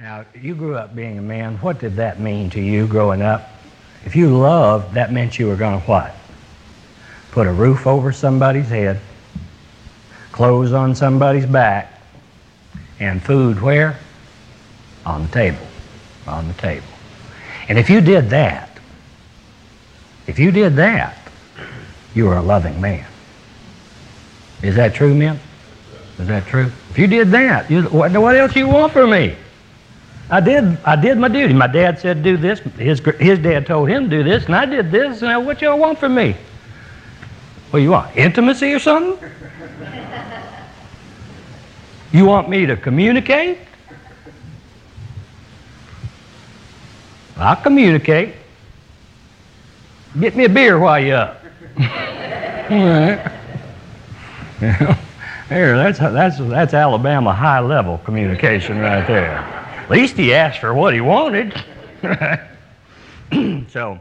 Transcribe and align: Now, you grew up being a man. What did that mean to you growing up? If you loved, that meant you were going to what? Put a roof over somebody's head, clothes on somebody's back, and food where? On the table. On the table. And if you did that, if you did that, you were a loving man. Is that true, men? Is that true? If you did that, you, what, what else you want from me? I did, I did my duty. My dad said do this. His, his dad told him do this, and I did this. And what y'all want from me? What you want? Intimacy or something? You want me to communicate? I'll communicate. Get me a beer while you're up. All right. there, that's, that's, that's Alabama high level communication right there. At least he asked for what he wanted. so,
Now, 0.00 0.24
you 0.34 0.54
grew 0.54 0.76
up 0.76 0.96
being 0.96 1.18
a 1.18 1.22
man. 1.22 1.56
What 1.58 1.78
did 1.78 1.96
that 1.96 2.18
mean 2.20 2.48
to 2.50 2.60
you 2.60 2.86
growing 2.86 3.20
up? 3.20 3.50
If 4.06 4.16
you 4.16 4.34
loved, 4.34 4.94
that 4.94 5.12
meant 5.12 5.38
you 5.38 5.46
were 5.46 5.56
going 5.56 5.78
to 5.78 5.86
what? 5.86 6.14
Put 7.32 7.46
a 7.46 7.52
roof 7.52 7.86
over 7.86 8.10
somebody's 8.10 8.70
head, 8.70 8.98
clothes 10.32 10.72
on 10.72 10.94
somebody's 10.94 11.44
back, 11.44 12.00
and 12.98 13.22
food 13.22 13.60
where? 13.60 13.98
On 15.04 15.24
the 15.26 15.28
table. 15.32 15.66
On 16.26 16.48
the 16.48 16.54
table. 16.54 16.86
And 17.68 17.78
if 17.78 17.90
you 17.90 18.00
did 18.00 18.30
that, 18.30 18.78
if 20.26 20.38
you 20.38 20.50
did 20.50 20.76
that, 20.76 21.18
you 22.14 22.24
were 22.24 22.38
a 22.38 22.42
loving 22.42 22.80
man. 22.80 23.06
Is 24.62 24.76
that 24.76 24.94
true, 24.94 25.14
men? 25.14 25.38
Is 26.18 26.26
that 26.28 26.46
true? 26.46 26.72
If 26.88 26.96
you 26.96 27.06
did 27.06 27.30
that, 27.32 27.70
you, 27.70 27.82
what, 27.82 28.16
what 28.16 28.34
else 28.34 28.56
you 28.56 28.66
want 28.66 28.94
from 28.94 29.10
me? 29.10 29.36
I 30.30 30.40
did, 30.40 30.78
I 30.84 30.94
did 30.94 31.18
my 31.18 31.28
duty. 31.28 31.52
My 31.52 31.66
dad 31.66 31.98
said 31.98 32.22
do 32.22 32.36
this. 32.36 32.60
His, 32.60 33.00
his 33.18 33.38
dad 33.40 33.66
told 33.66 33.88
him 33.88 34.08
do 34.08 34.22
this, 34.22 34.44
and 34.46 34.54
I 34.54 34.64
did 34.64 34.92
this. 34.92 35.22
And 35.22 35.44
what 35.44 35.60
y'all 35.60 35.78
want 35.78 35.98
from 35.98 36.14
me? 36.14 36.36
What 37.70 37.80
you 37.80 37.90
want? 37.90 38.16
Intimacy 38.16 38.72
or 38.72 38.78
something? 38.78 39.30
You 42.12 42.24
want 42.24 42.48
me 42.48 42.66
to 42.66 42.76
communicate? 42.76 43.58
I'll 47.36 47.54
communicate. 47.54 48.34
Get 50.18 50.34
me 50.34 50.46
a 50.46 50.48
beer 50.48 50.78
while 50.78 50.98
you're 50.98 51.16
up. 51.16 51.44
All 51.78 52.76
right. 52.76 53.32
there, 55.48 55.76
that's, 55.76 56.00
that's, 56.00 56.38
that's 56.38 56.74
Alabama 56.74 57.32
high 57.32 57.60
level 57.60 57.98
communication 57.98 58.80
right 58.80 59.06
there. 59.06 59.59
At 59.90 59.96
least 59.96 60.16
he 60.16 60.32
asked 60.32 60.60
for 60.60 60.72
what 60.72 60.94
he 60.94 61.00
wanted. 61.00 61.52
so, 63.70 63.98